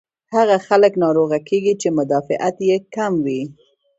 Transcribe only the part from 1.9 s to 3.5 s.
مدافعت ئې کم وي